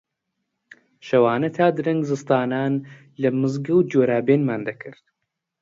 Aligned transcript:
شەوانە 1.07 1.49
تا 1.57 1.65
درەنگ 1.77 2.01
زستانان 2.11 2.73
لە 3.21 3.29
مزگەوت 3.39 3.85
جۆرابێنمان 3.91 4.61
دەکرد 4.69 5.03